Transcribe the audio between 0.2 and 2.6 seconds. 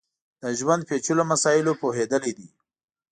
د ژوند پېچلیو مسایلو پوهېدلی دی.